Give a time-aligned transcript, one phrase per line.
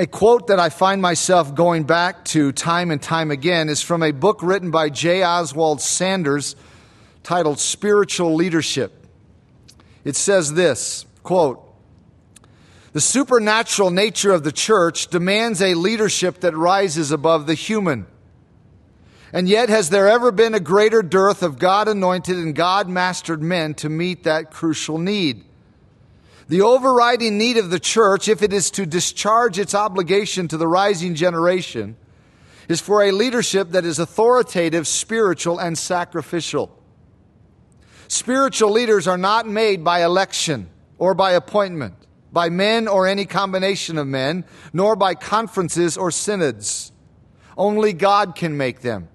[0.00, 4.02] A quote that I find myself going back to time and time again is from
[4.02, 5.22] a book written by J.
[5.22, 6.56] Oswald Sanders
[7.22, 9.06] titled Spiritual Leadership.
[10.02, 11.62] It says this quote,
[12.94, 18.06] The supernatural nature of the church demands a leadership that rises above the human.
[19.34, 23.42] And yet, has there ever been a greater dearth of God anointed and God mastered
[23.42, 25.44] men to meet that crucial need?
[26.50, 30.66] The overriding need of the church, if it is to discharge its obligation to the
[30.66, 31.96] rising generation,
[32.68, 36.76] is for a leadership that is authoritative, spiritual, and sacrificial.
[38.08, 40.68] Spiritual leaders are not made by election
[40.98, 41.94] or by appointment,
[42.32, 46.90] by men or any combination of men, nor by conferences or synods.
[47.56, 49.08] Only God can make them.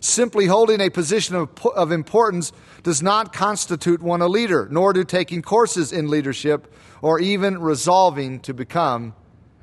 [0.00, 2.50] Simply holding a position of, of importance
[2.82, 6.72] does not constitute one a leader, nor do taking courses in leadership
[7.02, 9.14] or even resolving to become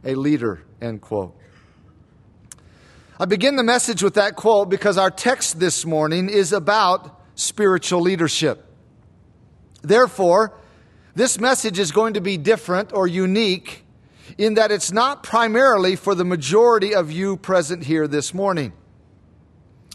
[0.03, 0.63] a leader.
[0.81, 1.35] End quote.
[3.19, 8.01] I begin the message with that quote because our text this morning is about spiritual
[8.01, 8.63] leadership.
[9.81, 10.53] Therefore,
[11.15, 13.83] this message is going to be different or unique
[14.37, 18.73] in that it's not primarily for the majority of you present here this morning.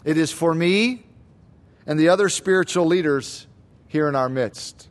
[0.03, 1.05] It is for me
[1.85, 3.47] and the other spiritual leaders
[3.87, 4.89] here in our midst.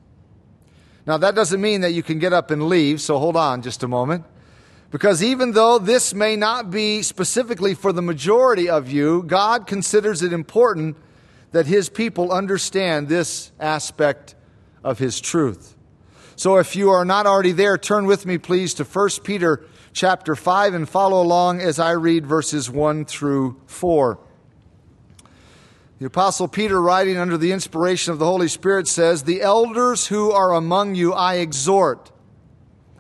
[1.06, 3.82] Now, that doesn't mean that you can get up and leave, so hold on just
[3.82, 4.24] a moment.
[4.90, 10.22] Because even though this may not be specifically for the majority of you, God considers
[10.22, 10.96] it important
[11.50, 14.34] that His people understand this aspect
[14.84, 15.76] of His truth.
[16.36, 20.36] So if you are not already there, turn with me, please, to 1 Peter chapter
[20.36, 24.18] 5 and follow along as I read verses 1 through 4.
[26.02, 30.32] The Apostle Peter, writing under the inspiration of the Holy Spirit, says, The elders who
[30.32, 32.10] are among you I exhort.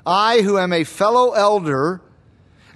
[0.06, 2.00] I, who am a fellow elder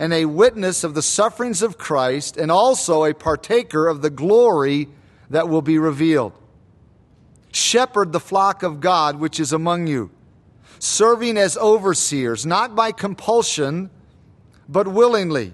[0.00, 4.88] and a witness of the sufferings of Christ, and also a partaker of the glory
[5.30, 6.32] that will be revealed.
[7.52, 10.10] Shepherd the flock of God which is among you,
[10.80, 13.90] serving as overseers, not by compulsion,
[14.68, 15.52] but willingly,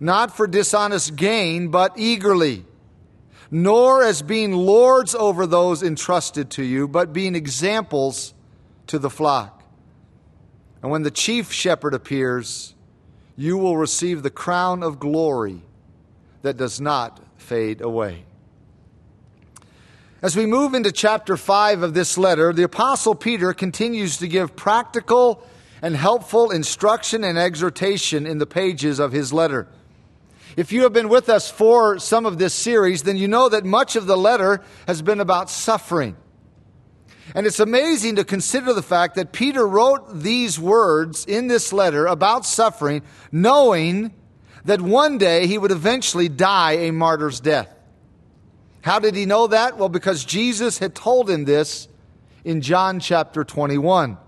[0.00, 2.66] not for dishonest gain, but eagerly
[3.54, 8.32] nor as being lords over those entrusted to you, but being examples
[8.86, 9.62] to the flock.
[10.80, 12.74] And when the chief shepherd appears,
[13.36, 15.60] you will receive the crown of glory
[16.40, 18.24] that does not fade away.
[20.22, 24.56] As we move into chapter 5 of this letter, the Apostle Peter continues to give
[24.56, 25.46] practical
[25.82, 29.68] and helpful instruction and exhortation in the pages of his letter.
[30.56, 33.64] If you have been with us for some of this series, then you know that
[33.64, 36.16] much of the letter has been about suffering.
[37.34, 42.06] And it's amazing to consider the fact that Peter wrote these words in this letter
[42.06, 44.12] about suffering, knowing
[44.64, 47.74] that one day he would eventually die a martyr's death.
[48.82, 49.78] How did he know that?
[49.78, 51.88] Well, because Jesus had told him this
[52.44, 54.18] in John chapter 21.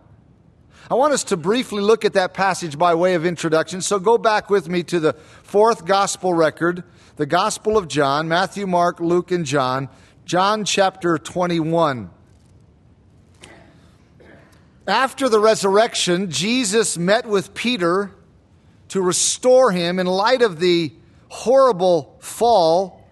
[0.91, 3.81] I want us to briefly look at that passage by way of introduction.
[3.81, 5.15] So go back with me to the
[5.55, 6.83] fourth gospel record,
[7.15, 9.89] the Gospel of John, Matthew, Mark, Luke, and John,
[10.25, 12.11] John chapter 21.
[14.89, 18.11] After the resurrection, Jesus met with Peter
[18.89, 20.93] to restore him in light of the
[21.29, 23.09] horrible fall,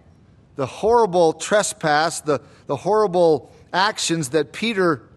[0.56, 5.08] the horrible trespass, the, the horrible actions that Peter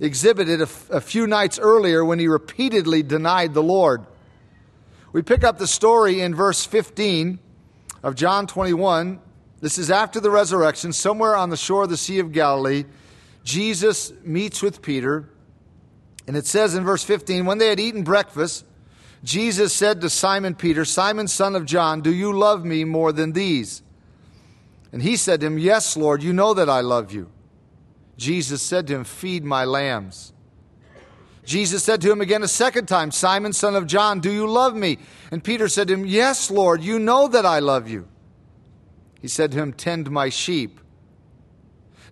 [0.00, 4.04] exhibited a, a few nights earlier when he repeatedly denied the Lord.
[5.12, 7.38] We pick up the story in verse 15
[8.02, 9.20] of John 21.
[9.60, 12.84] This is after the resurrection, somewhere on the shore of the Sea of Galilee.
[13.44, 15.28] Jesus meets with Peter,
[16.26, 18.64] and it says in verse 15 When they had eaten breakfast,
[19.22, 23.32] Jesus said to Simon Peter, Simon, son of John, do you love me more than
[23.32, 23.82] these?
[24.92, 27.30] And he said to him, Yes, Lord, you know that I love you.
[28.16, 30.32] Jesus said to him, Feed my lambs.
[31.44, 34.76] Jesus said to him again a second time, Simon, son of John, do you love
[34.76, 34.98] me?
[35.30, 38.06] And Peter said to him, Yes, Lord, you know that I love you.
[39.20, 40.80] He said to him, Tend my sheep.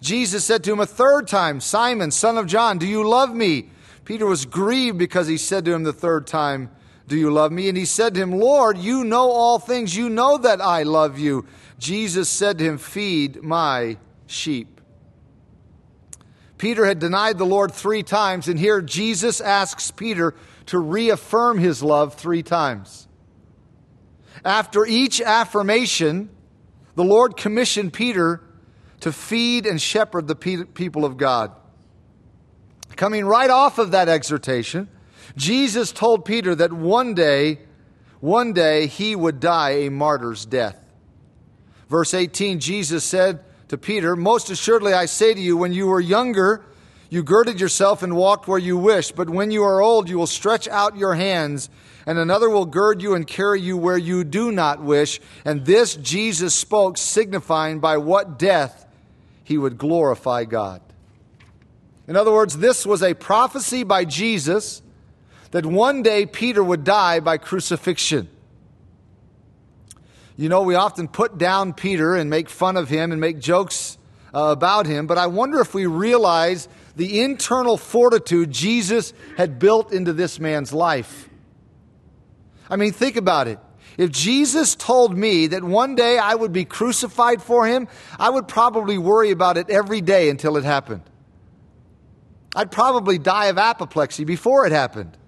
[0.01, 3.71] Jesus said to him a third time, Simon, son of John, do you love me?
[4.05, 6.71] Peter was grieved because he said to him the third time,
[7.07, 7.69] Do you love me?
[7.69, 9.97] And he said to him, Lord, you know all things.
[9.97, 11.47] You know that I love you.
[11.79, 14.80] Jesus said to him, Feed my sheep.
[16.61, 20.35] Peter had denied the Lord three times, and here Jesus asks Peter
[20.67, 23.09] to reaffirm his love three times.
[24.45, 26.29] After each affirmation,
[26.97, 28.43] the Lord commissioned Peter
[29.01, 31.53] to feed and shepherd the people of God.
[32.95, 34.91] Coming right off of that exhortation,
[35.37, 37.61] Jesus told Peter that one day,
[38.21, 40.77] one day he would die a martyr's death.
[41.89, 46.01] Verse 18 Jesus said to Peter, Most assuredly I say to you, when you were
[46.01, 46.65] younger,
[47.09, 50.27] you girded yourself and walked where you wished, but when you are old, you will
[50.27, 51.71] stretch out your hands,
[52.05, 55.21] and another will gird you and carry you where you do not wish.
[55.45, 58.87] And this Jesus spoke, signifying by what death
[59.45, 60.83] he would glorify God.
[62.09, 64.83] In other words, this was a prophecy by Jesus
[65.53, 68.29] that one day Peter would die by crucifixion.
[70.41, 73.99] You know, we often put down Peter and make fun of him and make jokes
[74.33, 76.67] uh, about him, but I wonder if we realize
[76.97, 81.29] the internal fortitude Jesus had built into this man's life.
[82.71, 83.59] I mean, think about it.
[83.99, 87.87] If Jesus told me that one day I would be crucified for him,
[88.19, 91.03] I would probably worry about it every day until it happened.
[92.57, 95.19] I'd probably die of apoplexy before it happened.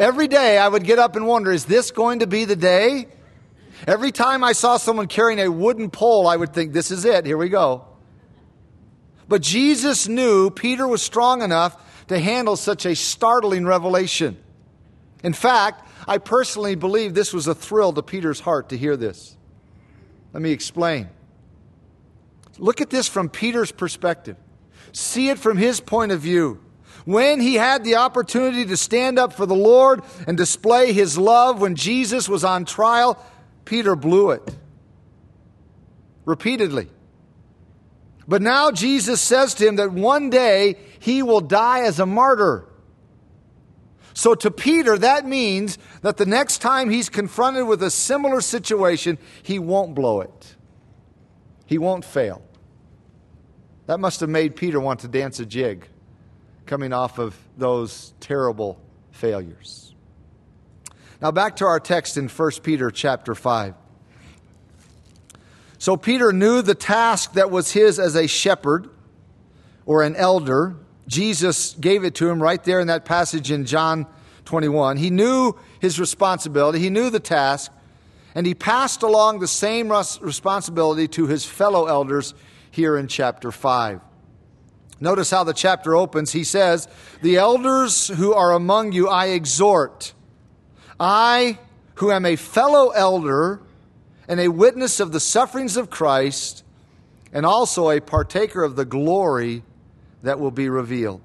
[0.00, 3.06] Every day I would get up and wonder, is this going to be the day?
[3.86, 7.26] Every time I saw someone carrying a wooden pole, I would think, this is it,
[7.26, 7.84] here we go.
[9.28, 14.36] But Jesus knew Peter was strong enough to handle such a startling revelation.
[15.22, 19.36] In fact, I personally believe this was a thrill to Peter's heart to hear this.
[20.32, 21.08] Let me explain.
[22.58, 24.36] Look at this from Peter's perspective.
[24.92, 26.60] See it from his point of view.
[27.04, 31.60] When he had the opportunity to stand up for the Lord and display his love
[31.60, 33.18] when Jesus was on trial,
[33.64, 34.56] Peter blew it
[36.24, 36.88] repeatedly.
[38.26, 42.68] But now Jesus says to him that one day he will die as a martyr.
[44.14, 49.18] So to Peter, that means that the next time he's confronted with a similar situation,
[49.42, 50.56] he won't blow it.
[51.66, 52.42] He won't fail.
[53.86, 55.88] That must have made Peter want to dance a jig
[56.66, 58.80] coming off of those terrible
[59.10, 59.91] failures.
[61.22, 63.74] Now back to our text in 1 Peter chapter 5.
[65.78, 68.90] So Peter knew the task that was his as a shepherd
[69.86, 70.74] or an elder
[71.08, 74.06] Jesus gave it to him right there in that passage in John
[74.46, 74.96] 21.
[74.96, 77.70] He knew his responsibility, he knew the task,
[78.34, 82.34] and he passed along the same responsibility to his fellow elders
[82.70, 84.00] here in chapter 5.
[85.00, 86.32] Notice how the chapter opens.
[86.32, 86.88] He says,
[87.20, 90.14] The elders who are among you I exhort.
[91.02, 91.58] I,
[91.96, 93.60] who am a fellow elder
[94.28, 96.62] and a witness of the sufferings of Christ,
[97.32, 99.64] and also a partaker of the glory
[100.22, 101.20] that will be revealed.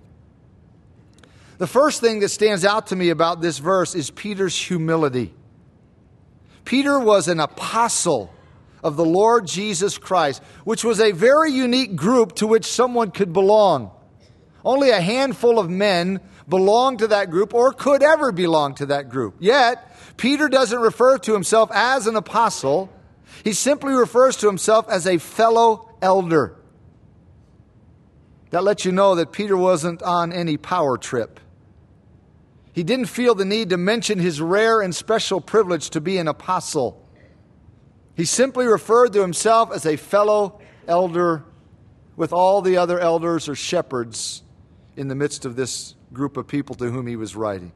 [1.59, 5.33] The first thing that stands out to me about this verse is Peter's humility.
[6.65, 8.33] Peter was an apostle
[8.83, 13.31] of the Lord Jesus Christ, which was a very unique group to which someone could
[13.31, 13.91] belong.
[14.65, 19.09] Only a handful of men belonged to that group or could ever belong to that
[19.09, 19.35] group.
[19.39, 19.83] Yet,
[20.17, 22.91] Peter doesn't refer to himself as an apostle,
[23.43, 26.55] he simply refers to himself as a fellow elder.
[28.49, 31.39] That lets you know that Peter wasn't on any power trip.
[32.71, 36.27] He didn't feel the need to mention his rare and special privilege to be an
[36.27, 37.03] apostle.
[38.15, 41.43] He simply referred to himself as a fellow elder
[42.15, 44.43] with all the other elders or shepherds
[44.95, 47.71] in the midst of this group of people to whom he was writing.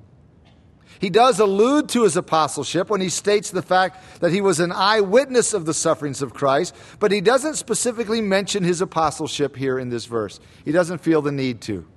[1.00, 4.72] He does allude to his apostleship when he states the fact that he was an
[4.72, 9.89] eyewitness of the sufferings of Christ, but he doesn't specifically mention his apostleship here in
[9.89, 10.39] this verse.
[10.65, 11.88] He doesn't feel the need to.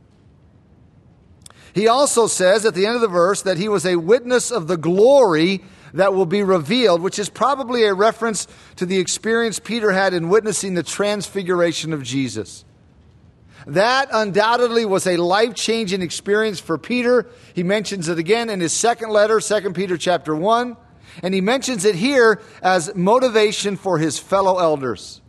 [1.75, 4.69] He also says at the end of the verse that he was a witness of
[4.69, 9.93] the glory that will be revealed, which is probably a reference to the experience Peter
[9.93, 12.64] had in witnessing the transfiguration of Jesus.
[13.67, 17.27] That undoubtedly was a life-changing experience for Peter.
[17.55, 20.77] He mentions it again in his second letter, 2 Peter chapter 1,
[21.23, 25.23] and he mentions it here as motivation for his fellow elders.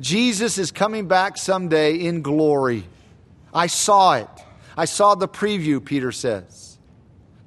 [0.00, 2.84] Jesus is coming back someday in glory.
[3.54, 4.28] I saw it.
[4.76, 6.78] I saw the preview, Peter says.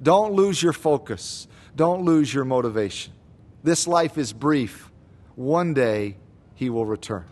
[0.02, 1.48] Don't lose your focus.
[1.74, 3.12] Don't lose your motivation.
[3.62, 4.90] This life is brief.
[5.34, 6.16] One day
[6.54, 7.26] he will return.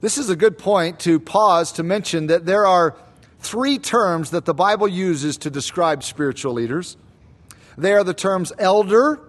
[0.00, 2.96] This is a good point to pause to mention that there are
[3.40, 6.96] three terms that the Bible uses to describe spiritual leaders.
[7.76, 9.20] They are the terms elder,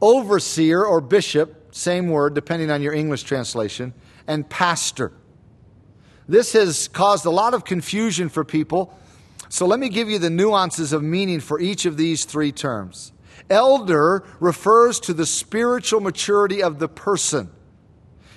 [0.00, 3.94] overseer or bishop, same word depending on your English translation,
[4.26, 5.12] and pastor.
[6.28, 8.98] This has caused a lot of confusion for people.
[9.48, 13.12] So let me give you the nuances of meaning for each of these three terms.
[13.48, 17.50] Elder refers to the spiritual maturity of the person.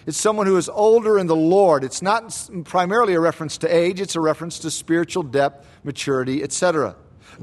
[0.09, 1.83] It's someone who is older in the Lord.
[1.83, 6.95] It's not primarily a reference to age, it's a reference to spiritual depth, maturity, etc.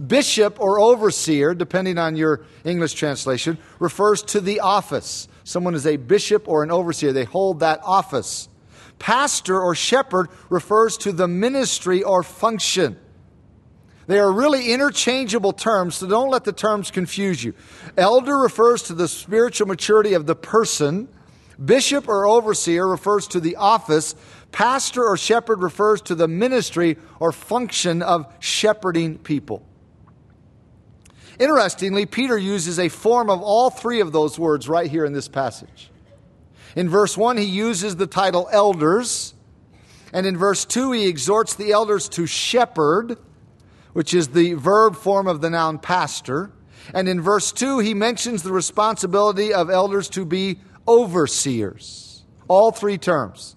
[0.09, 5.29] Bishop or overseer, depending on your English translation, refers to the office.
[5.45, 8.49] Someone is a bishop or an overseer, they hold that office.
[8.99, 12.99] Pastor or shepherd refers to the ministry or function.
[14.09, 17.55] They are really interchangeable terms, so don't let the terms confuse you.
[17.97, 21.07] Elder refers to the spiritual maturity of the person.
[21.65, 24.15] Bishop or overseer refers to the office.
[24.53, 29.67] Pastor or shepherd refers to the ministry or function of shepherding people.
[31.39, 35.29] Interestingly, Peter uses a form of all three of those words right here in this
[35.29, 35.91] passage.
[36.75, 39.35] In verse 1, he uses the title elders.
[40.13, 43.19] And in verse 2, he exhorts the elders to shepherd,
[43.93, 46.53] which is the verb form of the noun pastor.
[46.95, 52.25] And in verse 2, he mentions the responsibility of elders to be overseers.
[52.49, 53.57] All three terms.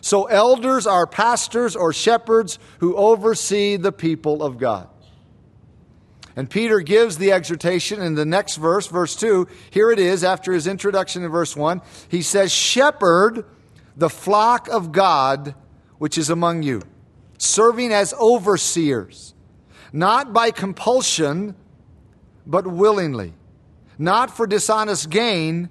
[0.00, 4.88] So, elders are pastors or shepherds who oversee the people of God.
[6.34, 9.46] And Peter gives the exhortation in the next verse, verse 2.
[9.70, 11.82] Here it is after his introduction in verse 1.
[12.08, 13.44] He says, Shepherd
[13.96, 15.54] the flock of God
[15.98, 16.82] which is among you,
[17.38, 19.34] serving as overseers,
[19.92, 21.54] not by compulsion,
[22.44, 23.34] but willingly,
[23.98, 25.70] not for dishonest gain,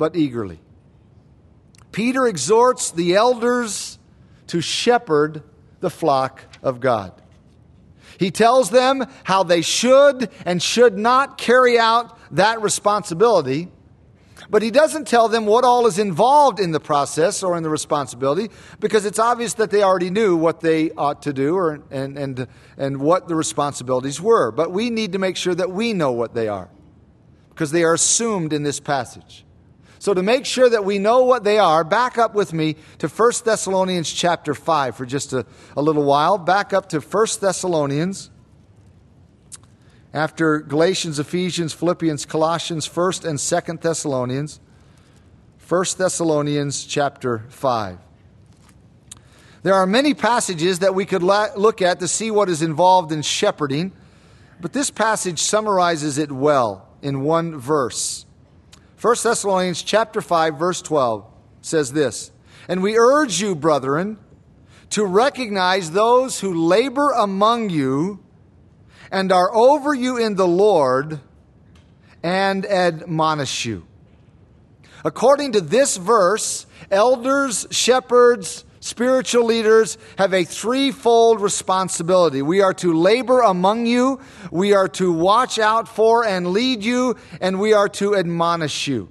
[0.00, 0.58] but eagerly.
[1.92, 3.98] Peter exhorts the elders
[4.46, 5.42] to shepherd
[5.80, 7.12] the flock of God.
[8.18, 13.68] He tells them how they should and should not carry out that responsibility.
[14.48, 17.68] But he doesn't tell them what all is involved in the process or in the
[17.68, 22.16] responsibility because it's obvious that they already knew what they ought to do or, and,
[22.16, 24.50] and, and what the responsibilities were.
[24.50, 26.70] But we need to make sure that we know what they are
[27.50, 29.44] because they are assumed in this passage.
[30.00, 33.06] So to make sure that we know what they are, back up with me to
[33.06, 35.44] 1 Thessalonians chapter 5 for just a,
[35.76, 36.38] a little while.
[36.38, 38.30] Back up to 1 Thessalonians.
[40.14, 44.58] After Galatians, Ephesians, Philippians, Colossians, 1st and 2nd Thessalonians.
[45.68, 47.98] 1 Thessalonians chapter 5.
[49.62, 53.12] There are many passages that we could la- look at to see what is involved
[53.12, 53.92] in shepherding,
[54.62, 58.24] but this passage summarizes it well in one verse.
[59.00, 61.24] 1 Thessalonians chapter 5 verse 12
[61.62, 62.30] says this,
[62.68, 64.18] "And we urge you, brethren,
[64.90, 68.18] to recognize those who labor among you
[69.10, 71.20] and are over you in the Lord
[72.22, 73.84] and admonish you."
[75.02, 82.40] According to this verse, elders, shepherds, Spiritual leaders have a threefold responsibility.
[82.40, 84.20] We are to labor among you,
[84.50, 89.10] we are to watch out for and lead you, and we are to admonish you.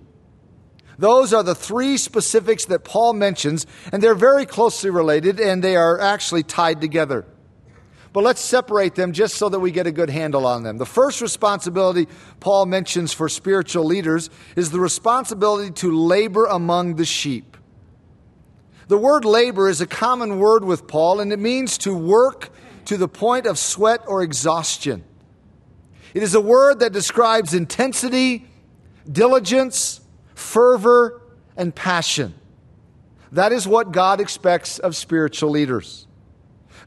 [0.97, 5.75] Those are the three specifics that Paul mentions, and they're very closely related and they
[5.75, 7.25] are actually tied together.
[8.11, 10.77] But let's separate them just so that we get a good handle on them.
[10.77, 12.07] The first responsibility
[12.39, 17.48] Paul mentions for spiritual leaders is the responsibility to labor among the sheep.
[18.89, 22.49] The word labor is a common word with Paul, and it means to work
[22.85, 25.03] to the point of sweat or exhaustion.
[26.15, 28.47] It is a word that describes intensity,
[29.09, 30.01] diligence,
[30.33, 31.21] fervor,
[31.55, 32.33] and passion.
[33.31, 36.07] That is what God expects of spiritual leaders.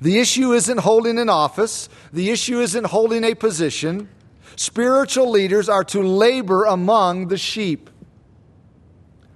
[0.01, 4.09] The issue isn't holding an office, the issue isn't holding a position.
[4.57, 7.89] Spiritual leaders are to labor among the sheep.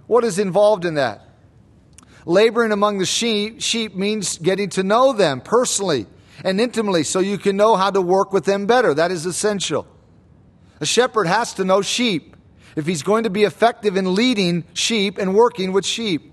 [0.08, 1.25] What is involved in that?
[2.26, 6.06] Laboring among the sheep, sheep means getting to know them personally
[6.44, 8.92] and intimately so you can know how to work with them better.
[8.92, 9.86] That is essential.
[10.80, 12.36] A shepherd has to know sheep
[12.74, 16.32] if he's going to be effective in leading sheep and working with sheep.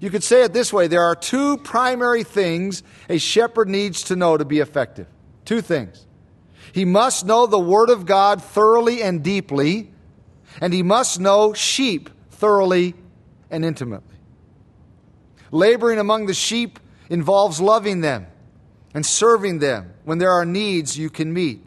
[0.00, 4.16] You could say it this way there are two primary things a shepherd needs to
[4.16, 5.08] know to be effective.
[5.44, 6.06] Two things.
[6.72, 9.92] He must know the Word of God thoroughly and deeply,
[10.60, 12.94] and he must know sheep thoroughly
[13.50, 14.13] and intimately.
[15.54, 18.26] Laboring among the sheep involves loving them
[18.92, 21.64] and serving them when there are needs you can meet.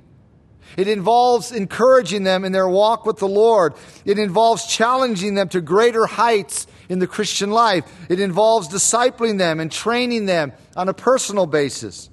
[0.76, 3.76] It involves encouraging them in their walk with the Lord.
[4.04, 7.86] It involves challenging them to greater heights in the Christian life.
[8.10, 12.10] It involves discipling them and training them on a personal basis.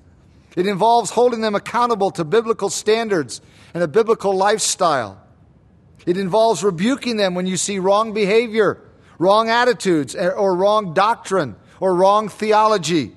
[0.54, 3.40] It involves holding them accountable to biblical standards
[3.74, 5.20] and a biblical lifestyle.
[6.06, 8.80] It involves rebuking them when you see wrong behavior,
[9.18, 13.12] wrong attitudes, or wrong doctrine or wrong theology.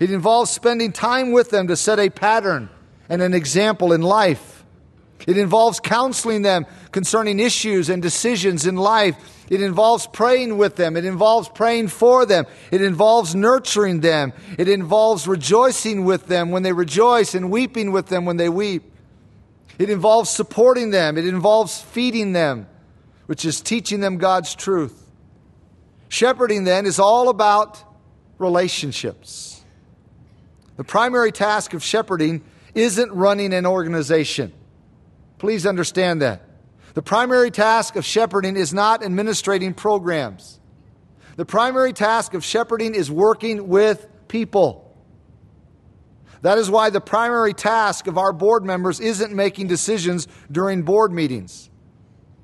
[0.00, 2.68] It involves spending time with them to set a pattern
[3.08, 4.64] and an example in life.
[5.24, 9.14] It involves counseling them concerning issues and decisions in life.
[9.48, 10.96] It involves praying with them.
[10.96, 12.46] It involves praying for them.
[12.72, 14.32] It involves nurturing them.
[14.58, 18.82] It involves rejoicing with them when they rejoice and weeping with them when they weep.
[19.78, 21.16] It involves supporting them.
[21.16, 22.66] It involves feeding them,
[23.26, 24.99] which is teaching them God's truth.
[26.10, 27.82] Shepherding, then, is all about
[28.38, 29.62] relationships.
[30.76, 32.42] The primary task of shepherding
[32.74, 34.52] isn't running an organization.
[35.38, 36.42] Please understand that.
[36.94, 40.58] The primary task of shepherding is not administrating programs.
[41.36, 44.92] The primary task of shepherding is working with people.
[46.42, 51.12] That is why the primary task of our board members isn't making decisions during board
[51.12, 51.69] meetings.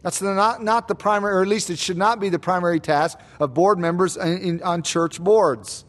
[0.06, 3.18] That's not, not the primary, or at least it should not be the primary task
[3.40, 5.84] of board members in, in, on church boards.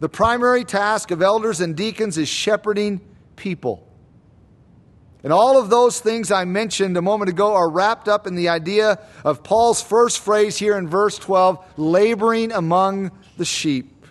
[0.00, 3.02] The primary task of elders and deacons is shepherding
[3.36, 3.86] people.
[5.22, 8.48] And all of those things I mentioned a moment ago are wrapped up in the
[8.48, 14.06] idea of Paul's first phrase here in verse 12 laboring among the sheep.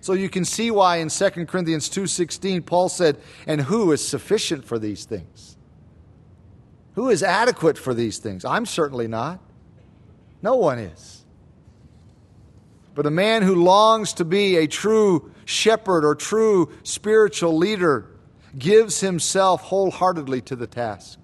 [0.00, 4.64] So you can see why in 2 Corinthians 2:16 Paul said, "And who is sufficient
[4.64, 5.56] for these things?
[6.94, 8.44] Who is adequate for these things?
[8.44, 9.40] I'm certainly not.
[10.42, 11.24] No one is.
[12.94, 18.06] But a man who longs to be a true shepherd or true spiritual leader
[18.58, 21.18] gives himself wholeheartedly to the task.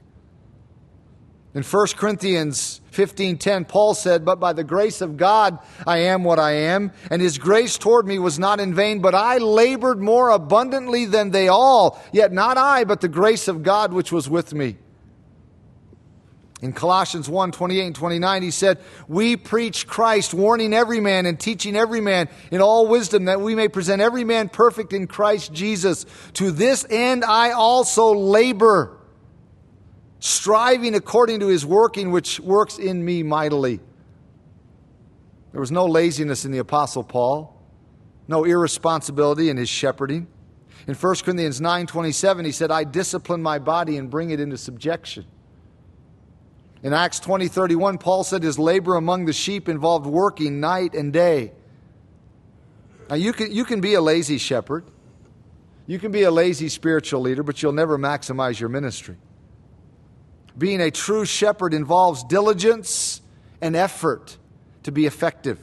[1.55, 6.39] In 1 Corinthians 15:10 Paul said, "But by the grace of God I am what
[6.39, 10.31] I am, and his grace toward me was not in vain, but I labored more
[10.31, 14.55] abundantly than they all, yet not I, but the grace of God which was with
[14.55, 14.79] me."
[16.61, 21.39] In Colossians 1 28 and 29, he said, We preach Christ, warning every man and
[21.39, 25.53] teaching every man in all wisdom, that we may present every man perfect in Christ
[25.53, 26.05] Jesus.
[26.35, 28.99] To this end I also labor,
[30.19, 33.79] striving according to his working, which works in me mightily.
[35.53, 37.57] There was no laziness in the Apostle Paul,
[38.27, 40.27] no irresponsibility in his shepherding.
[40.89, 44.59] In 1 Corinthians 9 27, he said, I discipline my body and bring it into
[44.59, 45.25] subjection.
[46.83, 51.13] In Acts 20 31, Paul said his labor among the sheep involved working night and
[51.13, 51.53] day.
[53.11, 54.85] Now, you can, you can be a lazy shepherd,
[55.87, 59.17] you can be a lazy spiritual leader, but you'll never maximize your ministry.
[60.57, 63.23] Being a true shepherd involves diligence
[63.61, 64.37] and effort
[64.83, 65.59] to be effective.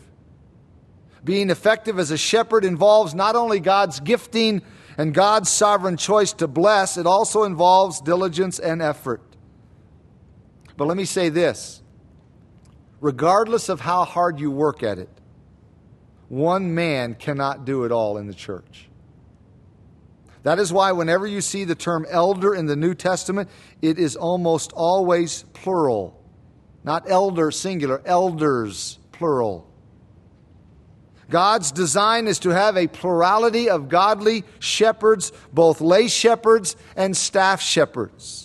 [1.23, 4.61] Being effective as a shepherd involves not only God's gifting
[4.97, 9.21] and God's sovereign choice to bless, it also involves diligence and effort.
[10.77, 11.81] But let me say this
[13.01, 15.09] regardless of how hard you work at it,
[16.27, 18.89] one man cannot do it all in the church.
[20.43, 23.49] That is why, whenever you see the term elder in the New Testament,
[23.81, 26.23] it is almost always plural.
[26.83, 29.67] Not elder singular, elders plural.
[31.29, 37.59] God's design is to have a plurality of godly shepherds, both lay shepherds and staff
[37.59, 38.44] shepherds.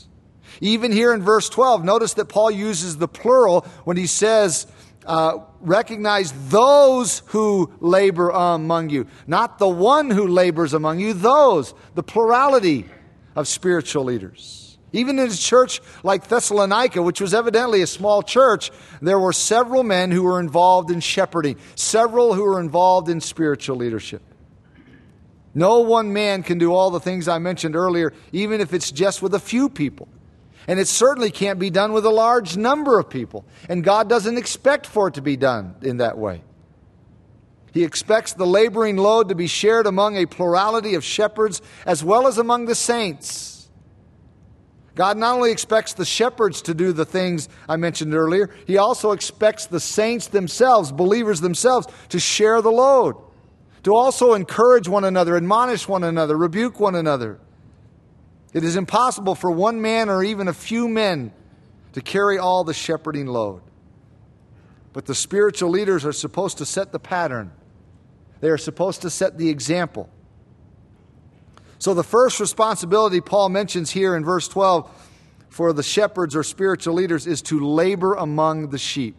[0.60, 4.66] Even here in verse 12, notice that Paul uses the plural when he says,
[5.06, 9.06] uh, recognize those who labor among you.
[9.26, 12.86] Not the one who labors among you, those, the plurality
[13.34, 14.78] of spiritual leaders.
[14.92, 18.70] Even in a church like Thessalonica, which was evidently a small church,
[19.00, 23.76] there were several men who were involved in shepherding, several who were involved in spiritual
[23.76, 24.22] leadership.
[25.54, 29.22] No one man can do all the things I mentioned earlier, even if it's just
[29.22, 30.08] with a few people.
[30.70, 33.44] And it certainly can't be done with a large number of people.
[33.68, 36.44] And God doesn't expect for it to be done in that way.
[37.72, 42.28] He expects the laboring load to be shared among a plurality of shepherds as well
[42.28, 43.68] as among the saints.
[44.94, 49.10] God not only expects the shepherds to do the things I mentioned earlier, He also
[49.10, 53.16] expects the saints themselves, believers themselves, to share the load,
[53.82, 57.40] to also encourage one another, admonish one another, rebuke one another.
[58.52, 61.32] It is impossible for one man or even a few men
[61.92, 63.62] to carry all the shepherding load.
[64.92, 67.52] But the spiritual leaders are supposed to set the pattern,
[68.40, 70.08] they are supposed to set the example.
[71.78, 74.90] So, the first responsibility Paul mentions here in verse 12
[75.48, 79.16] for the shepherds or spiritual leaders is to labor among the sheep.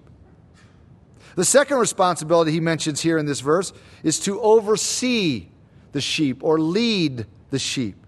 [1.35, 5.47] The second responsibility he mentions here in this verse is to oversee
[5.91, 8.00] the sheep or lead the sheep.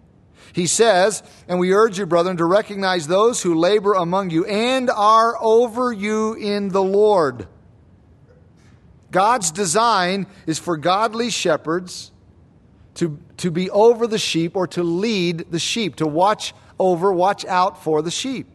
[0.54, 4.90] He says, And we urge you, brethren, to recognize those who labor among you and
[4.90, 7.48] are over you in the Lord.
[9.12, 12.12] God's design is for godly shepherds
[12.96, 17.46] to, to be over the sheep or to lead the sheep, to watch over, watch
[17.46, 18.48] out for the sheep.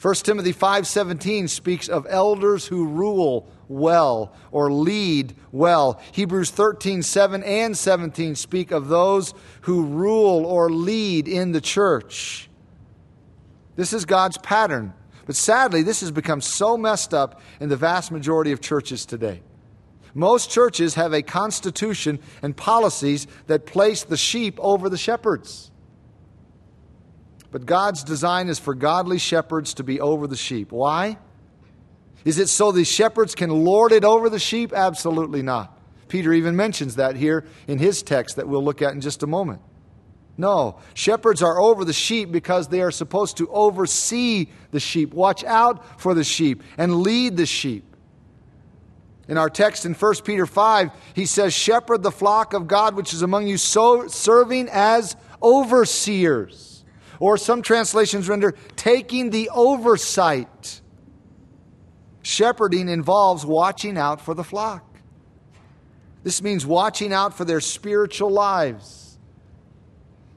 [0.00, 6.00] 1 Timothy 5:17 speaks of elders who rule well or lead well.
[6.12, 12.48] Hebrews 13:7 and 17 speak of those who rule or lead in the church.
[13.76, 14.94] This is God's pattern.
[15.26, 19.42] But sadly, this has become so messed up in the vast majority of churches today.
[20.14, 25.69] Most churches have a constitution and policies that place the sheep over the shepherds.
[27.50, 30.70] But God's design is for godly shepherds to be over the sheep.
[30.72, 31.18] Why?
[32.24, 34.72] Is it so the shepherds can lord it over the sheep?
[34.72, 35.78] Absolutely not.
[36.08, 39.26] Peter even mentions that here in his text that we'll look at in just a
[39.26, 39.62] moment.
[40.36, 45.44] No, shepherds are over the sheep because they are supposed to oversee the sheep, watch
[45.44, 47.84] out for the sheep, and lead the sheep.
[49.28, 53.12] In our text in 1 Peter 5, he says, Shepherd the flock of God which
[53.12, 56.69] is among you, so serving as overseers.
[57.20, 60.80] Or some translations render, taking the oversight.
[62.22, 64.84] Shepherding involves watching out for the flock.
[66.22, 69.18] This means watching out for their spiritual lives.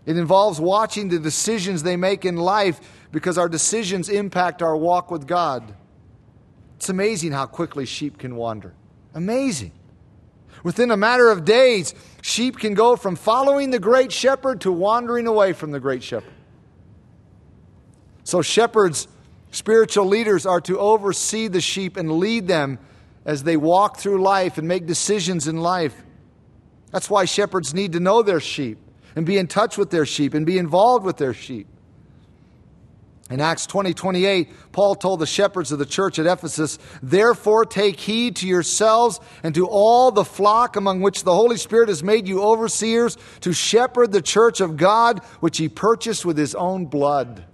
[0.06, 2.80] It involves watching the decisions they make in life
[3.12, 5.74] because our decisions impact our walk with God.
[6.76, 8.74] It's amazing how quickly sheep can wander.
[9.14, 9.72] Amazing.
[10.64, 15.28] Within a matter of days, sheep can go from following the great shepherd to wandering
[15.28, 16.34] away from the great shepherd.
[18.34, 19.08] So, shepherds,
[19.52, 22.80] spiritual leaders, are to oversee the sheep and lead them
[23.26, 25.94] as they walk through life and make decisions in life.
[26.90, 28.80] That's why shepherds need to know their sheep
[29.16, 31.68] and be in touch with their sheep and be involved with their sheep.
[33.30, 38.00] In Acts 20 28, Paul told the shepherds of the church at Ephesus, Therefore take
[38.00, 42.28] heed to yourselves and to all the flock among which the Holy Spirit has made
[42.28, 47.46] you overseers to shepherd the church of God, which he purchased with his own blood.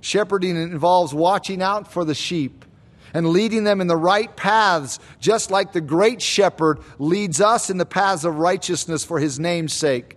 [0.00, 2.64] Shepherding involves watching out for the sheep
[3.12, 7.76] and leading them in the right paths, just like the great shepherd leads us in
[7.76, 10.16] the paths of righteousness for his name's sake,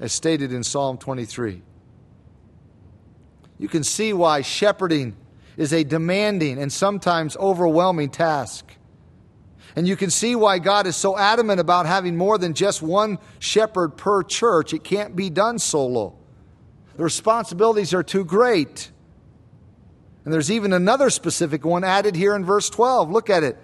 [0.00, 1.62] as stated in Psalm 23
[3.62, 5.16] you can see why shepherding
[5.56, 8.76] is a demanding and sometimes overwhelming task.
[9.76, 13.18] And you can see why God is so adamant about having more than just one
[13.38, 14.74] shepherd per church.
[14.74, 16.18] It can't be done solo.
[16.96, 18.90] The responsibilities are too great.
[20.24, 23.10] And there's even another specific one added here in verse 12.
[23.10, 23.58] Look at it.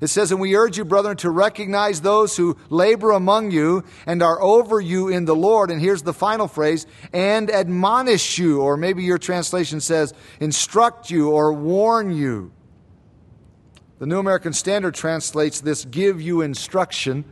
[0.00, 4.22] It says, And we urge you, brethren, to recognize those who labor among you and
[4.22, 5.70] are over you in the Lord.
[5.70, 11.30] And here's the final phrase, and admonish you, or maybe your translation says, instruct you
[11.30, 12.52] or warn you.
[13.98, 17.24] The New American Standard translates this, give you instruction.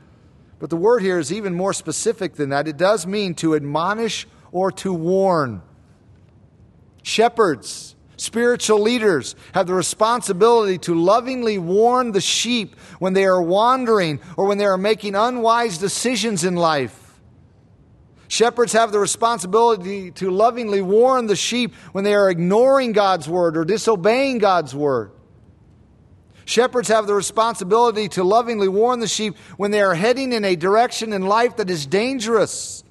[0.58, 2.66] But the word here is even more specific than that.
[2.66, 5.62] It does mean to admonish or to warn.
[7.02, 14.20] Shepherds, Spiritual leaders have the responsibility to lovingly warn the sheep when they are wandering
[14.36, 17.02] or when they are making unwise decisions in life.
[18.28, 23.56] Shepherds have the responsibility to lovingly warn the sheep when they are ignoring God's word
[23.56, 25.12] or disobeying God's word.
[26.46, 30.56] Shepherds have the responsibility to lovingly warn the sheep when they are heading in a
[30.56, 32.82] direction in life that is dangerous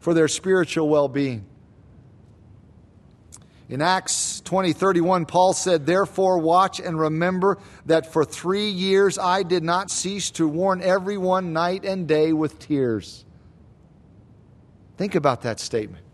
[0.00, 1.46] for their spiritual well being.
[3.68, 9.42] In Acts 20 31, Paul said, Therefore, watch and remember that for three years I
[9.42, 13.24] did not cease to warn everyone night and day with tears.
[14.96, 16.04] Think about that statement.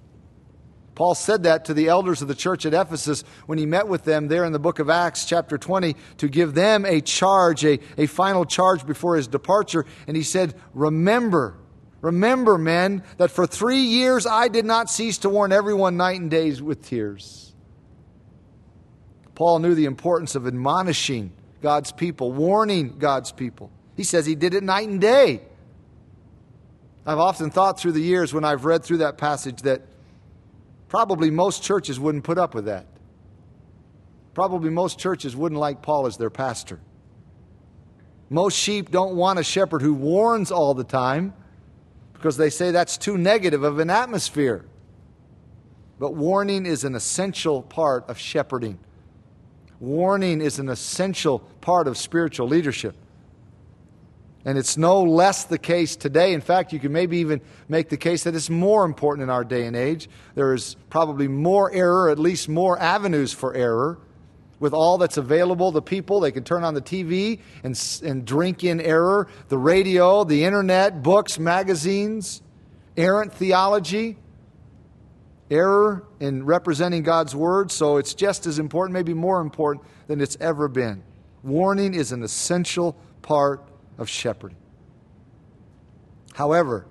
[0.94, 4.04] Paul said that to the elders of the church at Ephesus when he met with
[4.04, 7.80] them there in the book of Acts, chapter 20, to give them a charge, a,
[7.96, 9.86] a final charge before his departure.
[10.06, 11.56] And he said, Remember
[12.00, 16.30] Remember, men, that for three years I did not cease to warn everyone night and
[16.30, 17.52] days with tears.
[19.34, 21.32] Paul knew the importance of admonishing
[21.62, 23.70] God's people, warning God's people.
[23.96, 25.42] He says he did it night and day.
[27.06, 29.82] I've often thought through the years when I've read through that passage that
[30.88, 32.86] probably most churches wouldn't put up with that.
[34.34, 36.80] Probably most churches wouldn't like Paul as their pastor.
[38.28, 41.34] Most sheep don't want a shepherd who warns all the time
[42.20, 44.66] because they say that's too negative of an atmosphere.
[45.98, 48.78] But warning is an essential part of shepherding.
[49.80, 52.94] Warning is an essential part of spiritual leadership.
[54.44, 56.35] And it's no less the case today.
[56.35, 59.44] In fact, you can maybe even make the case that it's more important in our
[59.44, 60.06] day and age.
[60.35, 63.98] There is probably more error, at least more avenues for error
[64.61, 66.20] with all that's available to people.
[66.20, 71.03] They can turn on the TV and, and drink in error, the radio, the internet,
[71.03, 72.42] books, magazines,
[72.96, 74.18] errant theology.
[75.51, 80.37] error in representing God's word, so it's just as important, maybe more important than it's
[80.40, 81.03] ever been.
[81.42, 83.66] Warning is an essential part
[83.99, 84.59] of shepherding.
[86.35, 86.87] However,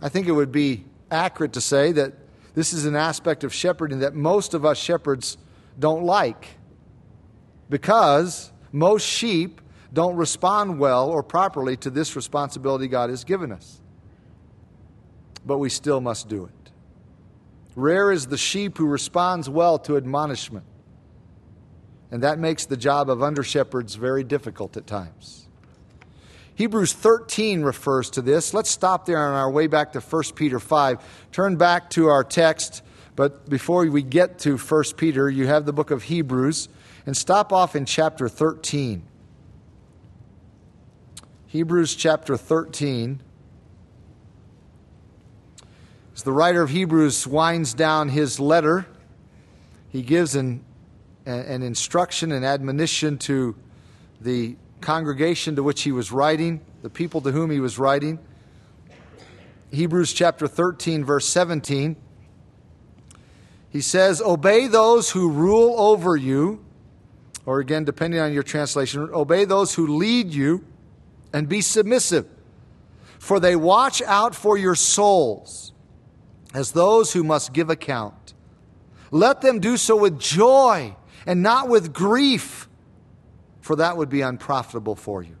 [0.00, 2.12] I think it would be accurate to say that
[2.54, 5.36] this is an aspect of shepherding that most of us shepherds
[5.78, 6.46] don't like
[7.68, 9.60] because most sheep
[9.92, 13.80] don't respond well or properly to this responsibility God has given us.
[15.46, 16.70] But we still must do it.
[17.76, 20.64] Rare is the sheep who responds well to admonishment.
[22.10, 25.48] And that makes the job of under shepherds very difficult at times.
[26.54, 28.54] Hebrews 13 refers to this.
[28.54, 30.98] Let's stop there on our way back to 1 Peter 5.
[31.32, 32.82] Turn back to our text,
[33.16, 36.68] but before we get to 1 Peter, you have the book of Hebrews,
[37.06, 39.02] and stop off in chapter 13.
[41.46, 43.20] Hebrews chapter 13.
[46.14, 48.86] As the writer of Hebrews winds down his letter,
[49.90, 50.64] he gives an,
[51.26, 53.54] an instruction and admonition to
[54.20, 58.18] the congregation to which he was writing, the people to whom he was writing.
[59.70, 61.96] Hebrews chapter 13, verse 17.
[63.70, 66.63] He says, Obey those who rule over you,
[67.46, 70.64] or again, depending on your translation, obey those who lead you,
[71.32, 72.26] and be submissive,
[73.18, 75.72] for they watch out for your souls
[76.54, 78.34] as those who must give account.
[79.10, 80.94] Let them do so with joy
[81.26, 82.68] and not with grief,
[83.60, 85.36] for that would be unprofitable for you.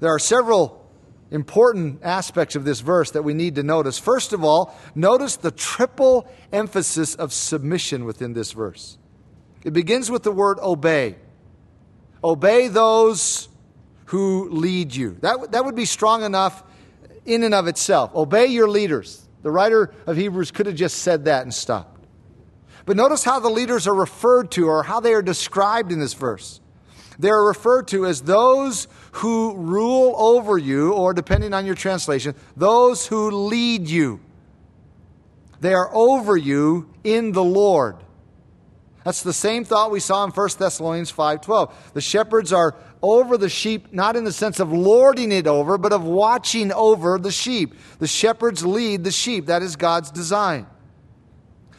[0.00, 0.82] There are several
[1.30, 3.98] important aspects of this verse that we need to notice.
[3.98, 8.98] First of all, notice the triple emphasis of submission within this verse.
[9.64, 11.16] It begins with the word obey.
[12.22, 13.48] Obey those
[14.06, 15.16] who lead you.
[15.20, 16.62] That, that would be strong enough
[17.24, 18.14] in and of itself.
[18.14, 19.26] Obey your leaders.
[19.42, 22.04] The writer of Hebrews could have just said that and stopped.
[22.84, 26.14] But notice how the leaders are referred to or how they are described in this
[26.14, 26.60] verse.
[27.18, 32.34] They are referred to as those who rule over you, or depending on your translation,
[32.56, 34.20] those who lead you.
[35.60, 37.96] They are over you in the Lord.
[39.04, 41.72] That's the same thought we saw in 1 Thessalonians 5:12.
[41.94, 45.92] The shepherds are over the sheep, not in the sense of lording it over, but
[45.92, 47.74] of watching over the sheep.
[47.98, 49.46] The shepherds lead the sheep.
[49.46, 50.66] That is God's design.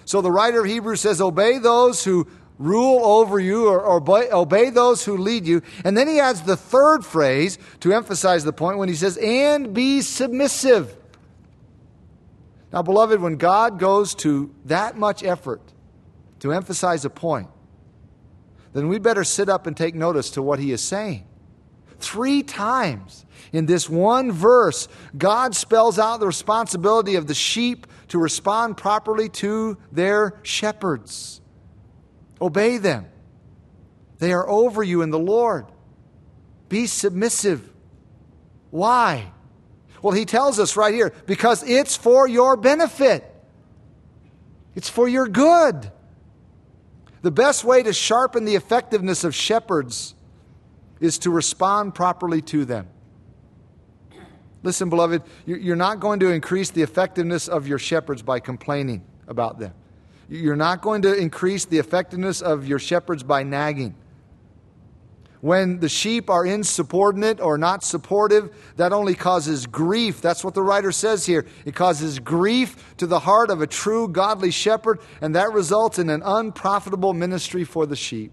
[0.06, 4.30] So the writer of Hebrews says, Obey those who rule over you, or, or obey,
[4.30, 5.62] obey those who lead you.
[5.86, 9.74] And then he adds the third phrase to emphasize the point when he says, And
[9.74, 10.96] be submissive.
[12.74, 15.62] Now, beloved, when God goes to that much effort
[16.44, 17.48] to emphasize a point,
[18.74, 21.26] then we better sit up and take notice to what he is saying.
[22.00, 28.20] Three times in this one verse, God spells out the responsibility of the sheep to
[28.20, 31.40] respond properly to their shepherds.
[32.42, 33.06] Obey them.
[34.20, 35.66] They are over you in the Lord.
[36.68, 37.72] Be submissive.
[38.70, 39.32] Why?
[40.02, 43.24] Well, he tells us right here because it's for your benefit,
[44.76, 45.90] it's for your good.
[47.24, 50.14] The best way to sharpen the effectiveness of shepherds
[51.00, 52.88] is to respond properly to them.
[54.62, 59.58] Listen, beloved, you're not going to increase the effectiveness of your shepherds by complaining about
[59.58, 59.74] them.
[60.30, 63.96] You're not going to increase the effectiveness of your shepherds by nagging.
[65.44, 70.22] When the sheep are insubordinate or not supportive, that only causes grief.
[70.22, 71.46] That's what the writer says here.
[71.66, 76.10] It causes grief to the heart of a true godly shepherd, and that results in
[76.10, 78.32] an unprofitable ministry for the sheep.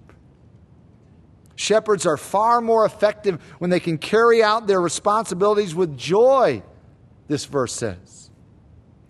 [1.56, 6.62] Shepherds are far more effective when they can carry out their responsibilities with joy,
[7.26, 8.30] this verse says.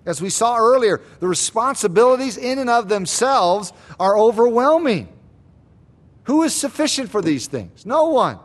[0.06, 5.19] As we saw earlier, the responsibilities in and of themselves are overwhelming.
[6.24, 7.87] Who is sufficient for these things?
[7.87, 8.38] No one.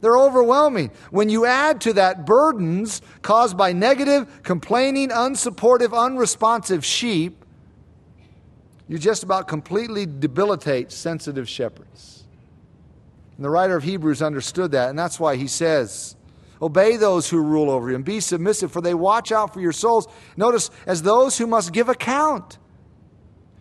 [0.00, 0.90] They're overwhelming.
[1.10, 7.44] When you add to that burdens caused by negative, complaining, unsupportive, unresponsive sheep,
[8.88, 12.24] you just about completely debilitate sensitive shepherds.
[13.36, 16.16] And the writer of Hebrews understood that, and that's why he says,
[16.62, 19.72] Obey those who rule over you and be submissive, for they watch out for your
[19.72, 20.06] souls.
[20.36, 22.58] Notice, as those who must give account.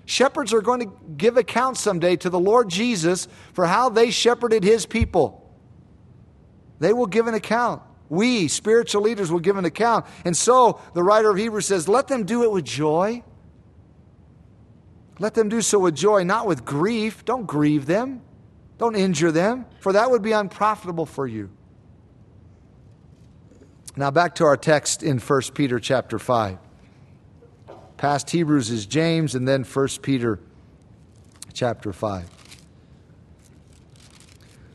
[0.06, 4.64] Shepherds are going to give account someday to the Lord Jesus for how they shepherded
[4.64, 5.42] his people.
[6.80, 7.82] They will give an account.
[8.08, 10.06] We, spiritual leaders, will give an account.
[10.24, 13.24] And so the writer of Hebrews says, let them do it with joy.
[15.18, 17.26] Let them do so with joy, not with grief.
[17.26, 18.22] Don't grieve them.
[18.78, 21.50] Don't injure them, for that would be unprofitable for you.
[23.96, 26.58] Now back to our text in 1 Peter chapter 5.
[27.98, 30.40] Past Hebrews is James, and then 1 Peter
[31.54, 32.30] chapter 5.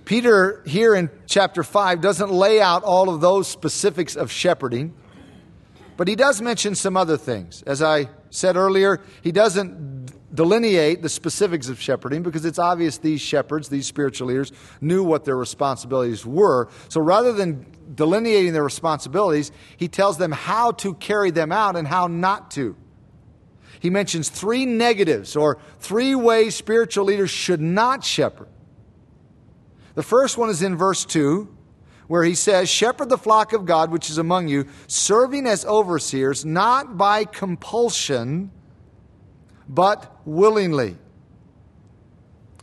[0.07, 4.95] Peter, here in chapter 5, doesn't lay out all of those specifics of shepherding,
[5.97, 7.63] but he does mention some other things.
[7.63, 13.21] As I said earlier, he doesn't delineate the specifics of shepherding because it's obvious these
[13.21, 16.69] shepherds, these spiritual leaders, knew what their responsibilities were.
[16.89, 21.87] So rather than delineating their responsibilities, he tells them how to carry them out and
[21.87, 22.77] how not to.
[23.81, 28.49] He mentions three negatives or three ways spiritual leaders should not shepherd.
[29.95, 31.49] The first one is in verse 2,
[32.07, 36.45] where he says, Shepherd the flock of God which is among you, serving as overseers,
[36.45, 38.51] not by compulsion,
[39.69, 40.97] but willingly.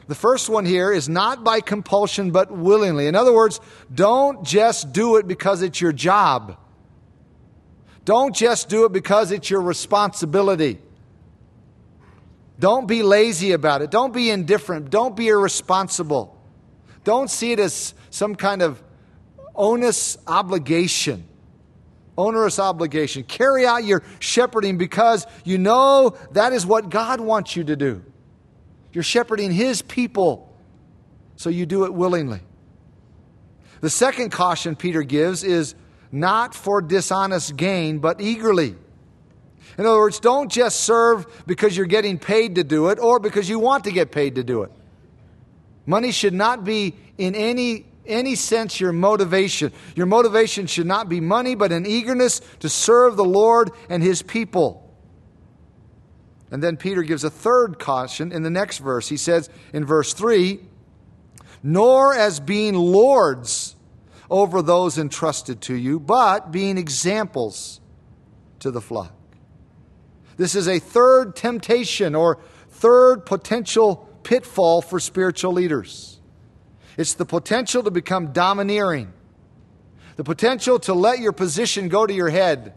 [0.07, 3.07] The first one here is not by compulsion, but willingly.
[3.07, 3.59] In other words,
[3.93, 6.57] don't just do it because it's your job.
[8.05, 10.79] Don't just do it because it's your responsibility.
[12.59, 13.91] Don't be lazy about it.
[13.91, 14.89] Don't be indifferent.
[14.89, 16.35] Don't be irresponsible.
[17.03, 18.81] Don't see it as some kind of
[19.55, 21.27] onus obligation.
[22.17, 23.23] Onerous obligation.
[23.23, 28.03] Carry out your shepherding because you know that is what God wants you to do.
[28.91, 30.51] You're shepherding His people,
[31.35, 32.39] so you do it willingly.
[33.81, 35.75] The second caution Peter gives is
[36.11, 38.75] not for dishonest gain, but eagerly.
[39.77, 43.47] In other words, don't just serve because you're getting paid to do it or because
[43.47, 44.71] you want to get paid to do it.
[45.85, 49.71] Money should not be in any any sense your motivation.
[49.95, 54.21] Your motivation should not be money, but an eagerness to serve the Lord and his
[54.21, 54.83] people.
[56.49, 59.09] And then Peter gives a third caution in the next verse.
[59.09, 60.61] He says in verse 3
[61.63, 63.75] Nor as being lords
[64.29, 67.81] over those entrusted to you, but being examples
[68.59, 69.16] to the flock.
[70.37, 72.37] This is a third temptation or
[72.69, 76.19] third potential pitfall for spiritual leaders.
[76.95, 79.13] It's the potential to become domineering,
[80.15, 82.73] the potential to let your position go to your head.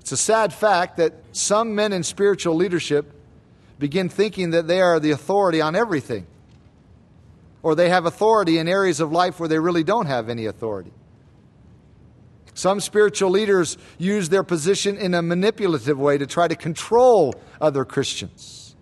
[0.00, 3.12] It's a sad fact that some men in spiritual leadership
[3.78, 6.26] begin thinking that they are the authority on everything,
[7.62, 10.92] or they have authority in areas of life where they really don't have any authority.
[12.56, 17.84] Some spiritual leaders use their position in a manipulative way to try to control other
[17.84, 18.74] Christians.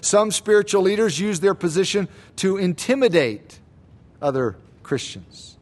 [0.00, 3.60] Some spiritual leaders use their position to intimidate
[4.20, 5.56] other Christians.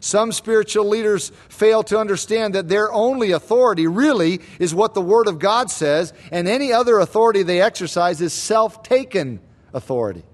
[0.00, 5.28] Some spiritual leaders fail to understand that their only authority really is what the Word
[5.28, 9.40] of God says, and any other authority they exercise is self taken
[9.72, 10.24] authority.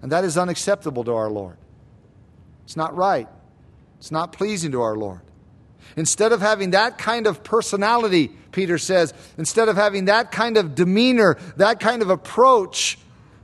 [0.00, 1.58] And that is unacceptable to our Lord.
[2.64, 3.28] It's not right,
[3.98, 5.20] it's not pleasing to our Lord.
[5.96, 10.74] Instead of having that kind of personality, Peter says, instead of having that kind of
[10.74, 12.98] demeanor, that kind of approach,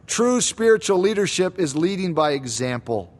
[0.07, 3.13] true spiritual leadership is leading by example.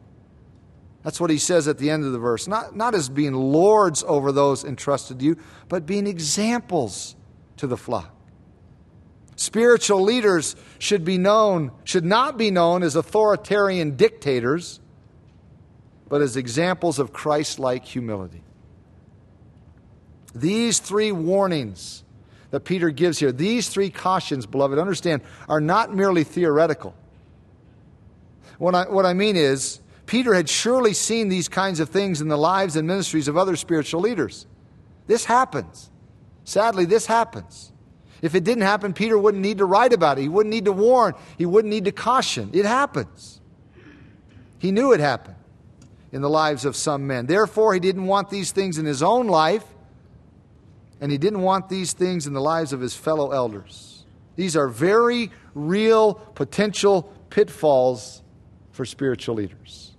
[1.03, 2.47] That's what he says at the end of the verse.
[2.47, 7.15] Not, not as being lords over those entrusted to you, but being examples
[7.57, 8.09] to the flock.
[9.35, 14.79] Spiritual leaders should be known, should not be known as authoritarian dictators,
[16.13, 18.43] but as examples of Christ like humility.
[20.35, 22.03] These three warnings
[22.51, 26.93] that Peter gives here, these three cautions, beloved, understand, are not merely theoretical.
[28.59, 32.27] What I, what I mean is, Peter had surely seen these kinds of things in
[32.27, 34.45] the lives and ministries of other spiritual leaders.
[35.07, 35.89] This happens.
[36.43, 37.71] Sadly, this happens.
[38.21, 40.21] If it didn't happen, Peter wouldn't need to write about it.
[40.21, 41.15] He wouldn't need to warn.
[41.39, 42.51] He wouldn't need to caution.
[42.53, 43.41] It happens.
[44.59, 45.32] He knew it happened
[46.13, 47.25] in the lives of some men.
[47.25, 49.65] Therefore, he didn't want these things in his own life
[51.01, 54.05] and he didn't want these things in the lives of his fellow elders.
[54.37, 58.21] These are very real potential pitfalls
[58.71, 59.91] for spiritual leaders.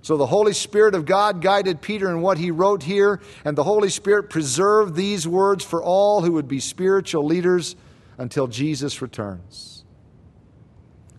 [0.00, 3.62] So the Holy Spirit of God guided Peter in what he wrote here, and the
[3.62, 7.74] Holy Spirit preserved these words for all who would be spiritual leaders
[8.16, 9.84] until Jesus returns.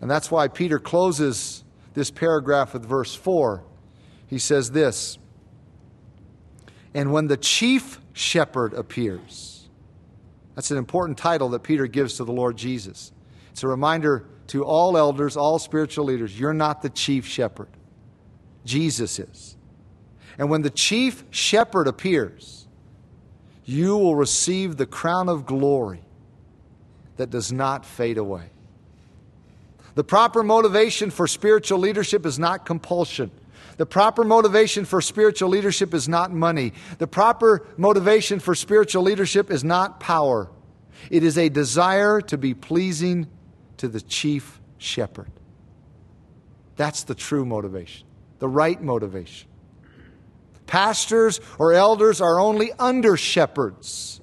[0.00, 1.64] And that's why Peter closes
[1.96, 3.64] this paragraph with verse 4.
[4.28, 5.18] He says this
[6.94, 9.68] And when the chief shepherd appears.
[10.54, 13.12] That's an important title that Peter gives to the Lord Jesus.
[13.50, 17.68] It's a reminder to all elders, all spiritual leaders you're not the chief shepherd,
[18.64, 19.56] Jesus is.
[20.38, 22.66] And when the chief shepherd appears,
[23.64, 26.04] you will receive the crown of glory
[27.16, 28.50] that does not fade away.
[29.96, 33.30] The proper motivation for spiritual leadership is not compulsion.
[33.78, 36.74] The proper motivation for spiritual leadership is not money.
[36.98, 40.50] The proper motivation for spiritual leadership is not power.
[41.10, 43.26] It is a desire to be pleasing
[43.78, 45.30] to the chief shepherd.
[46.76, 48.06] That's the true motivation,
[48.38, 49.48] the right motivation.
[50.66, 54.20] Pastors or elders are only under shepherds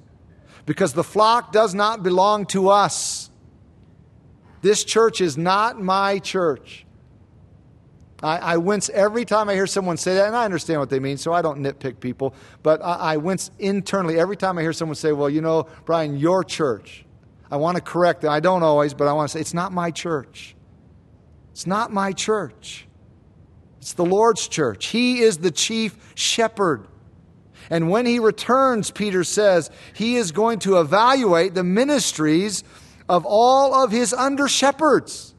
[0.66, 3.23] because the flock does not belong to us.
[4.64, 6.86] This church is not my church.
[8.22, 11.00] I, I, wince every time I hear someone say that, and I understand what they
[11.00, 14.72] mean, so I don't nitpick people, but I, I wince internally every time I hear
[14.72, 17.04] someone say, Well, you know, Brian, your church.
[17.50, 18.32] I want to correct them.
[18.32, 20.56] I don't always, but I want to say, It's not my church.
[21.52, 22.88] It's not my church.
[23.82, 24.86] It's the Lord's church.
[24.86, 26.88] He is the chief shepherd.
[27.68, 32.64] And when he returns, Peter says, he is going to evaluate the ministries
[33.08, 35.34] of all of his under shepherds.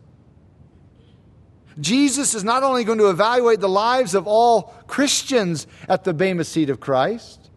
[1.80, 6.44] Jesus is not only going to evaluate the lives of all Christians at the Bema
[6.44, 7.50] seat of Christ,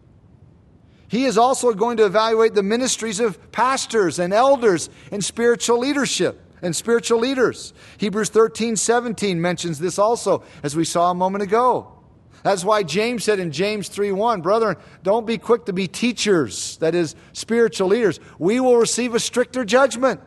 [1.07, 6.39] he is also going to evaluate the ministries of pastors and elders and spiritual leadership
[6.61, 7.73] and spiritual leaders.
[7.97, 11.98] Hebrews 13, 17 mentions this also, as we saw a moment ago.
[12.43, 16.77] That's why James said in James 3 1, Brethren, don't be quick to be teachers,
[16.77, 18.19] that is, spiritual leaders.
[18.37, 20.21] We will receive a stricter judgment.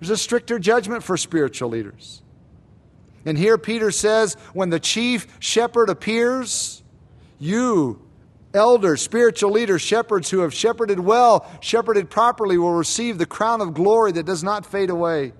[0.00, 2.22] There's a stricter judgment for spiritual leaders.
[3.24, 6.82] And here Peter says, when the chief shepherd appears,
[7.38, 8.08] you
[8.54, 13.74] Elders, spiritual leaders, shepherds who have shepherded well, shepherded properly, will receive the crown of
[13.74, 15.34] glory that does not fade away.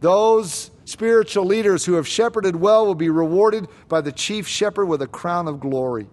[0.00, 5.02] Those spiritual leaders who have shepherded well will be rewarded by the chief shepherd with
[5.02, 6.06] a crown of glory.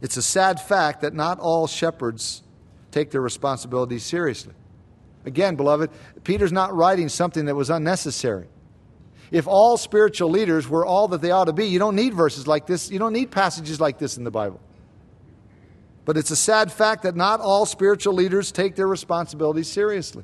[0.00, 2.44] It's a sad fact that not all shepherds
[2.92, 4.54] take their responsibilities seriously.
[5.24, 5.90] Again, beloved,
[6.22, 8.46] Peter's not writing something that was unnecessary.
[9.32, 12.46] If all spiritual leaders were all that they ought to be, you don't need verses
[12.46, 12.88] like this.
[12.88, 14.60] You don't need passages like this in the Bible.
[16.04, 20.22] But it's a sad fact that not all spiritual leaders take their responsibilities seriously.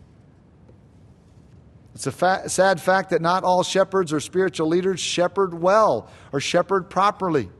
[1.95, 6.41] It's a fa- sad fact that not all shepherds or spiritual leaders shepherd well or
[6.41, 7.51] shepherd properly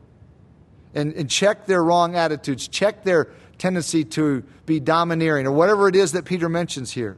[0.93, 5.95] and, and check their wrong attitudes, check their tendency to be domineering, or whatever it
[5.95, 7.17] is that Peter mentions here.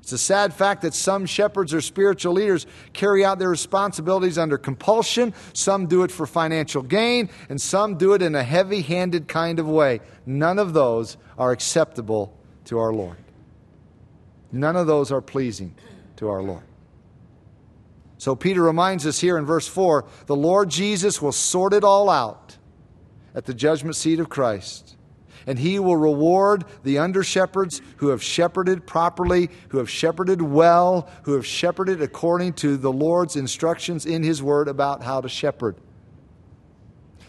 [0.00, 4.56] It's a sad fact that some shepherds or spiritual leaders carry out their responsibilities under
[4.56, 5.34] compulsion.
[5.52, 9.58] Some do it for financial gain, and some do it in a heavy handed kind
[9.58, 10.00] of way.
[10.24, 12.34] None of those are acceptable
[12.66, 13.18] to our Lord.
[14.52, 15.74] None of those are pleasing
[16.16, 16.64] to our Lord.
[18.18, 22.10] So Peter reminds us here in verse 4 the Lord Jesus will sort it all
[22.10, 22.56] out
[23.34, 24.96] at the judgment seat of Christ
[25.48, 31.08] and he will reward the under shepherds who have shepherded properly, who have shepherded well,
[31.22, 35.76] who have shepherded according to the Lord's instructions in his word about how to shepherd.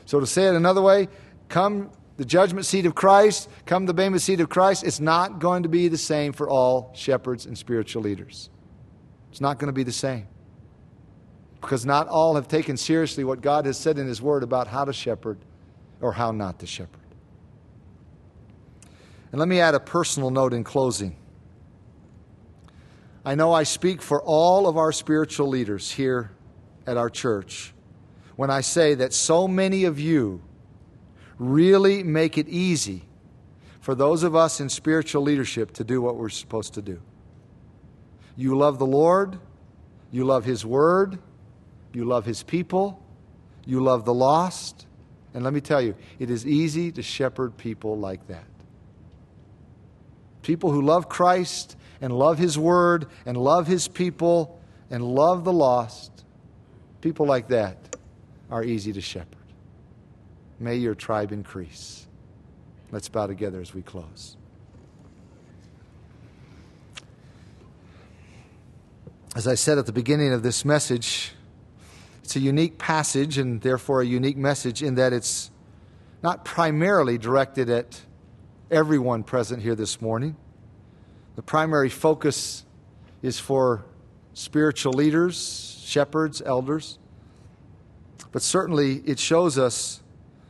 [0.05, 1.07] So, to say it another way,
[1.47, 5.63] come the judgment seat of Christ, come the Bema seat of Christ, it's not going
[5.63, 8.49] to be the same for all shepherds and spiritual leaders.
[9.31, 10.27] It's not going to be the same.
[11.61, 14.83] Because not all have taken seriously what God has said in His Word about how
[14.83, 15.37] to shepherd
[16.01, 16.99] or how not to shepherd.
[19.31, 21.15] And let me add a personal note in closing.
[23.23, 26.31] I know I speak for all of our spiritual leaders here
[26.85, 27.73] at our church
[28.35, 30.41] when I say that so many of you
[31.39, 33.05] really make it easy
[33.79, 37.01] for those of us in spiritual leadership to do what we're supposed to do.
[38.35, 39.39] You love the Lord,
[40.11, 41.17] you love His Word,
[41.93, 43.01] you love His people,
[43.65, 44.85] you love the lost,
[45.33, 48.45] and let me tell you, it is easy to shepherd people like that.
[50.41, 54.59] People who love Christ and love His Word and love His people
[54.89, 56.25] and love the lost,
[57.01, 57.95] people like that
[58.49, 59.38] are easy to shepherd.
[60.59, 62.07] May your tribe increase.
[62.91, 64.35] Let's bow together as we close.
[69.35, 71.33] As I said at the beginning of this message,
[72.23, 75.51] it's a unique passage and therefore a unique message in that it's
[76.21, 78.01] not primarily directed at
[78.69, 80.35] everyone present here this morning.
[81.35, 82.65] The primary focus
[83.21, 83.85] is for
[84.33, 86.99] spiritual leaders, shepherds, elders.
[88.31, 90.01] But certainly it shows us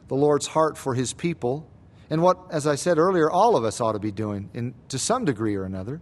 [0.09, 1.65] the Lord's heart for his people
[2.09, 4.99] and what, as I said earlier, all of us ought to be doing in, to
[4.99, 6.01] some degree or another.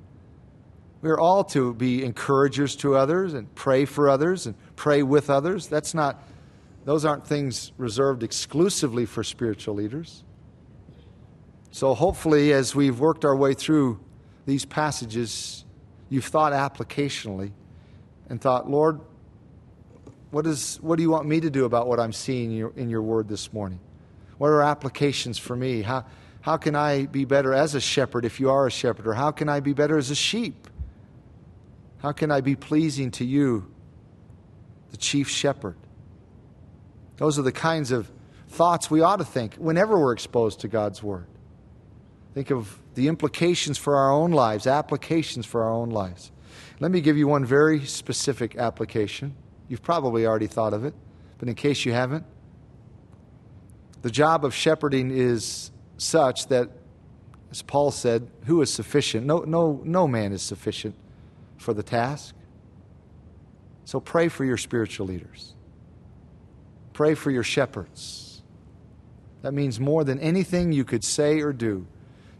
[1.01, 5.29] We are all to be encouragers to others and pray for others and pray with
[5.29, 5.67] others.
[5.67, 6.23] That's not,
[6.85, 10.23] those aren't things reserved exclusively for spiritual leaders.
[11.71, 13.99] So, hopefully, as we've worked our way through
[14.45, 15.65] these passages,
[16.09, 17.51] you've thought applicationally
[18.29, 19.01] and thought, Lord,
[20.31, 22.73] What, is, what do you want me to do about what I'm seeing in your,
[22.75, 23.79] in your word this morning?
[24.37, 25.81] What are applications for me?
[25.81, 26.05] How,
[26.41, 29.07] how can I be better as a shepherd if you are a shepherd?
[29.07, 30.67] Or how can I be better as a sheep?
[31.99, 33.71] How can I be pleasing to you,
[34.91, 35.75] the chief shepherd?
[37.17, 38.11] Those are the kinds of
[38.47, 41.27] thoughts we ought to think whenever we're exposed to God's word.
[42.33, 46.31] Think of the implications for our own lives, applications for our own lives.
[46.79, 49.35] Let me give you one very specific application.
[49.67, 50.93] You've probably already thought of it,
[51.39, 52.25] but in case you haven't,
[54.01, 56.69] the job of shepherding is such that,
[57.51, 59.25] as Paul said, who is sufficient?
[59.25, 60.95] No, no, no man is sufficient
[61.57, 62.35] for the task.
[63.85, 65.55] So pray for your spiritual leaders.
[66.93, 68.43] Pray for your shepherds.
[69.41, 71.87] That means more than anything you could say or do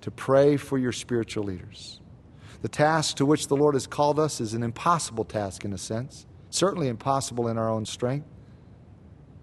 [0.02, 2.02] to pray for your spiritual leaders.
[2.62, 5.78] The task to which the Lord has called us is an impossible task in a
[5.78, 8.28] sense, certainly impossible in our own strength.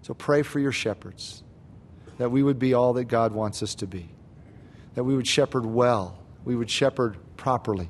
[0.01, 1.43] So pray for your shepherds
[2.17, 4.09] that we would be all that God wants us to be,
[4.93, 7.89] that we would shepherd well, we would shepherd properly,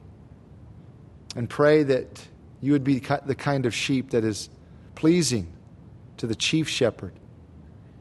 [1.36, 2.28] and pray that
[2.62, 4.50] you would be the kind of sheep that is
[4.96, 5.52] pleasing
[6.18, 7.14] to the chief shepherd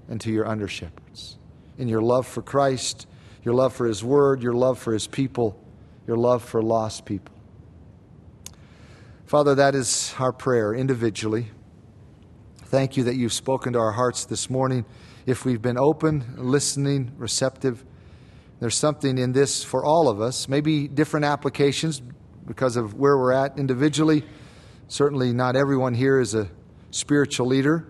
[0.09, 1.37] and to your under shepherds.
[1.77, 3.07] In your love for Christ,
[3.43, 5.61] your love for His Word, your love for His people,
[6.07, 7.35] your love for lost people.
[9.27, 11.49] Father, that is our prayer individually.
[12.75, 14.85] Thank you that you've spoken to our hearts this morning.
[15.27, 17.85] If we've been open, listening, receptive,
[18.59, 22.03] there's something in this for all of us, maybe different applications
[22.45, 24.25] because of where we're at individually.
[24.89, 26.51] Certainly, not everyone here is a
[26.91, 27.87] spiritual leader,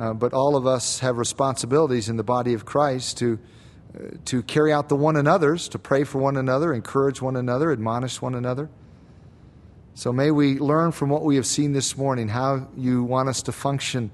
[0.00, 3.38] uh, but all of us have responsibilities in the body of Christ to
[4.24, 8.22] to carry out the one another's, to pray for one another, encourage one another, admonish
[8.22, 8.70] one another.
[9.98, 13.42] So may we learn from what we have seen this morning how you want us
[13.42, 14.12] to function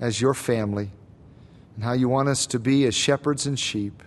[0.00, 0.90] as your family
[1.76, 4.02] and how you want us to be as shepherds and sheep.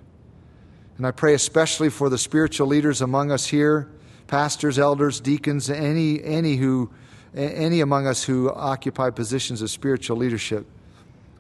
[0.98, 3.88] And I pray especially for the spiritual leaders among us here,
[4.28, 6.92] pastors, elders, deacons, any, any, who,
[7.34, 10.66] any among us who occupy positions of spiritual leadership.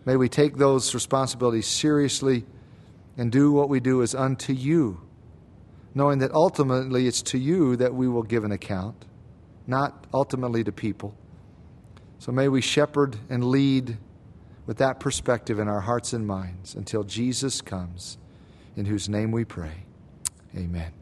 [0.05, 2.45] May we take those responsibilities seriously
[3.17, 5.01] and do what we do as unto you,
[5.93, 9.03] knowing that ultimately it's to you that we will give an account,
[9.69, 11.15] not ultimately to people.
[12.17, 13.97] So may we shepherd and lead
[14.65, 18.17] with that perspective in our hearts and minds until Jesus comes,
[18.75, 19.85] in whose name we pray.
[20.55, 20.98] Amen.